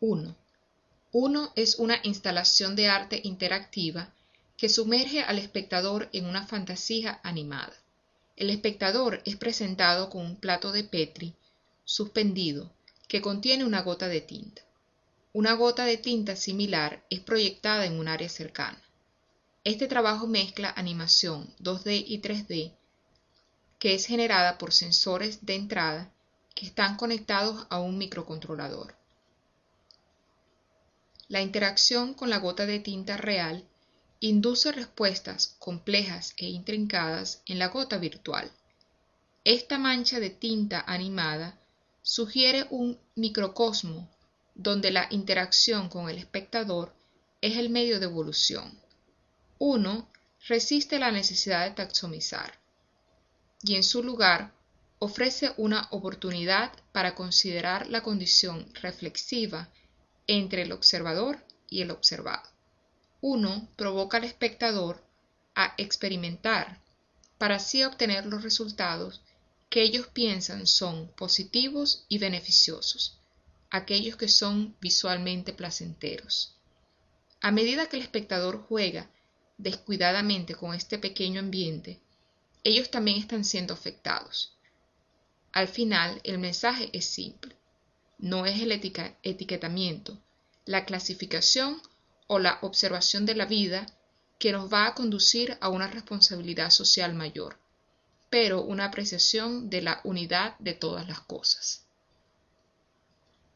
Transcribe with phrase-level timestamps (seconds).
[0.00, 0.36] 1.
[1.10, 4.12] 1 es una instalación de arte interactiva
[4.56, 7.72] que sumerge al espectador en una fantasía animada.
[8.36, 11.34] El espectador es presentado con un plato de Petri
[11.84, 12.70] suspendido
[13.08, 14.62] que contiene una gota de tinta.
[15.32, 18.80] Una gota de tinta similar es proyectada en un área cercana.
[19.64, 22.72] Este trabajo mezcla animación 2D y 3D
[23.80, 26.12] que es generada por sensores de entrada
[26.54, 28.94] que están conectados a un microcontrolador.
[31.28, 33.64] La interacción con la gota de tinta real
[34.20, 38.50] induce respuestas complejas e intrincadas en la gota virtual.
[39.44, 41.58] Esta mancha de tinta animada
[42.02, 44.08] sugiere un microcosmo
[44.54, 46.94] donde la interacción con el espectador
[47.42, 48.80] es el medio de evolución.
[49.58, 50.10] Uno
[50.48, 52.58] resiste la necesidad de taxomizar
[53.62, 54.52] y en su lugar
[54.98, 59.68] ofrece una oportunidad para considerar la condición reflexiva
[60.28, 62.48] entre el observador y el observado.
[63.20, 65.02] Uno provoca al espectador
[65.56, 66.80] a experimentar
[67.38, 69.22] para así obtener los resultados
[69.68, 73.18] que ellos piensan son positivos y beneficiosos
[73.70, 76.54] aquellos que son visualmente placenteros.
[77.40, 79.10] A medida que el espectador juega
[79.58, 82.00] descuidadamente con este pequeño ambiente,
[82.64, 84.56] ellos también están siendo afectados.
[85.52, 87.56] Al final, el mensaje es simple.
[88.18, 90.18] No es el etiquetamiento,
[90.64, 91.80] la clasificación
[92.26, 93.86] o la observación de la vida
[94.38, 97.58] que nos va a conducir a una responsabilidad social mayor,
[98.30, 101.87] pero una apreciación de la unidad de todas las cosas.